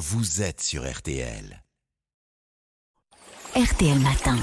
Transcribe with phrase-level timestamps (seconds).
[0.00, 1.62] vous êtes sur RTL.
[3.54, 4.38] RTL Matin.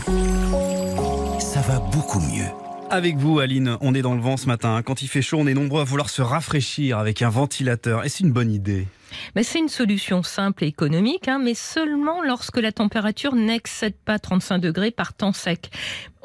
[1.40, 2.46] Ça va beaucoup mieux.
[2.92, 4.84] Avec vous, Aline, on est dans le vent ce matin.
[4.84, 8.06] Quand il fait chaud, on est nombreux à vouloir se rafraîchir avec un ventilateur.
[8.06, 8.88] Est-ce une bonne idée?
[9.36, 14.20] Mais c'est une solution simple et économique, hein, mais seulement lorsque la température n'excède pas
[14.20, 15.72] 35 degrés par temps sec.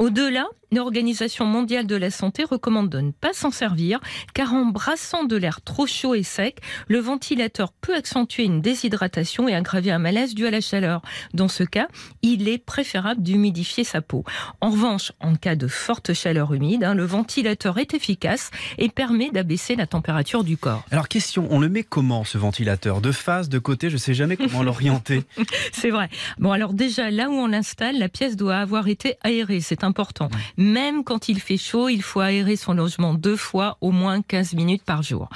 [0.02, 4.00] Au-delà, l'Organisation mondiale de la santé recommande de ne pas s'en servir,
[4.34, 6.58] car en brassant de l'air trop chaud et sec,
[6.88, 11.02] le ventilateur peut accentuer une déshydratation et aggraver un malaise dû à la chaleur.
[11.34, 11.86] Dans ce cas,
[12.22, 14.24] il est préférable d'humidifier sa peau.
[14.60, 19.30] En revanche, en cas de forte chaleur humide, hein, le ventilateur est efficace et permet
[19.30, 20.84] d'abaisser la température du corps.
[20.90, 23.00] Alors, question, on le met comment ce ventilateur?
[23.00, 25.22] De face, de côté, je ne sais jamais comment l'orienter.
[25.72, 26.08] C'est vrai.
[26.38, 29.60] Bon, alors déjà, là où on l'installe, la pièce doit avoir été aérée.
[29.60, 30.30] C'est important.
[30.56, 34.54] Même quand il fait chaud, il faut aérer son logement deux fois, au moins 15
[34.54, 35.28] minutes par jour.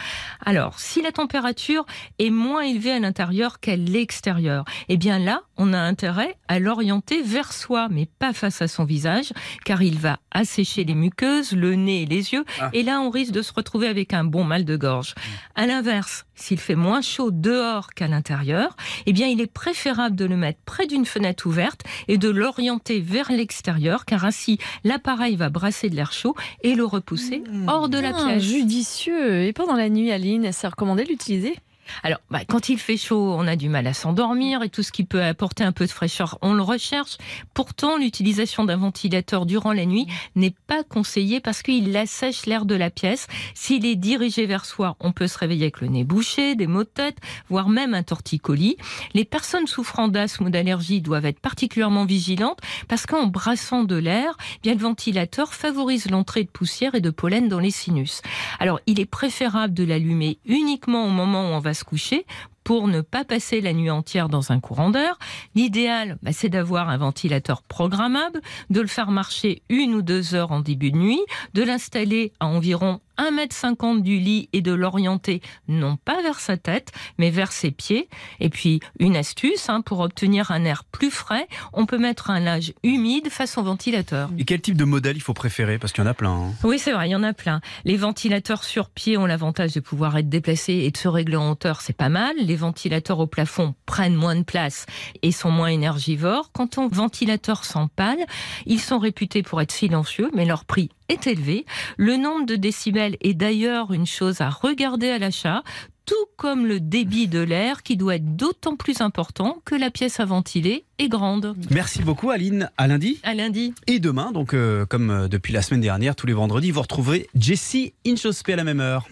[0.47, 1.85] Alors, si la température
[2.19, 7.21] est moins élevée à l'intérieur qu'à l'extérieur, eh bien là, on a intérêt à l'orienter
[7.21, 9.35] vers soi, mais pas face à son visage,
[9.67, 12.71] car il va assécher les muqueuses, le nez et les yeux, Ah.
[12.73, 15.15] et là, on risque de se retrouver avec un bon mal de gorge.
[15.55, 20.25] À l'inverse, s'il fait moins chaud dehors qu'à l'intérieur, eh bien, il est préférable de
[20.25, 25.49] le mettre près d'une fenêtre ouverte et de l'orienter vers l'extérieur, car ainsi, l'appareil va
[25.49, 28.43] brasser de l'air chaud et le repousser hors de la pièce.
[28.43, 29.43] judicieux.
[29.45, 31.57] Et pendant la nuit, Aline, c'est recommandé de l'utiliser?
[32.03, 34.93] Alors, bah, quand il fait chaud, on a du mal à s'endormir et tout ce
[34.93, 37.19] qui peut apporter un peu de fraîcheur, on le recherche.
[37.55, 42.75] Pourtant, l'utilisation d'un ventilateur durant la nuit n'est pas conseillée parce qu'il assèche l'air de
[42.75, 43.27] la pièce.
[43.55, 46.85] S'il est dirigé vers soi, on peut se réveiller avec le nez bouché, des maux
[46.85, 48.77] de tête, voire même un torticolis.
[49.15, 54.37] Les personnes souffrant d'asthme ou d'allergie doivent être particulièrement vigilantes parce qu'en brassant de l'air,
[54.57, 58.23] eh bien le ventilateur favorise l'entrée de poussière et de pollen dans les sinus.
[58.59, 62.27] Alors, il est préférable de l'allumer uniquement au moment où on va se coucher
[62.67, 65.17] pour ne pas passer la nuit entière dans un courant d'air.
[65.55, 70.51] L'idéal, bah, c'est d'avoir un ventilateur programmable, de le faire marcher une ou deux heures
[70.51, 71.21] en début de nuit,
[71.55, 76.59] de l'installer à environ 1,50 m du lit et de l'orienter non pas vers sa
[76.59, 78.09] tête, mais vers ses pieds.
[78.41, 82.41] Et puis, une astuce, hein, pour obtenir un air plus frais, on peut mettre un
[82.41, 84.29] linge humide face au ventilateur.
[84.39, 85.79] Et quel type de modèle il faut préférer?
[85.79, 86.31] Parce qu'il y en a plein.
[86.31, 86.53] hein.
[86.65, 87.63] Oui, c'est vrai, il y en a plein.
[87.87, 91.53] Les ventilateurs sur pied ont l'avantage de pouvoir être déplacés et de se régler en
[91.53, 92.35] hauteur, c'est pas mal.
[92.39, 94.87] Les ventilateurs au plafond prennent moins de place
[95.23, 96.51] et sont moins énergivores.
[96.53, 98.19] Quant aux ventilateurs sans pale,
[98.67, 101.67] ils sont réputés pour être silencieux, mais leur prix est élevé.
[101.97, 105.63] Le nombre de décibels est d'ailleurs une chose à regarder à l'achat
[106.07, 110.21] tout comme le débit de l'air qui doit être d'autant plus important que la pièce
[110.21, 111.57] à ventiler est grande.
[111.71, 112.71] Merci beaucoup, Aline.
[112.79, 113.19] À lundi.
[113.25, 113.75] À lundi.
[113.89, 117.29] Et demain, donc euh, comme euh, depuis la semaine dernière, tous les vendredis, vous retrouverez
[117.35, 119.07] Jessie Inchospé à la même heure.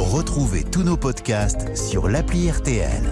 [0.00, 3.02] Retrouvez tous nos podcasts sur l'appli RTL.